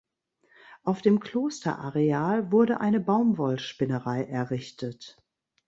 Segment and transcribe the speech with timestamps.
[0.81, 5.21] Auf dem Klosterareal wurde eine Baumwollspinnerei errichtet.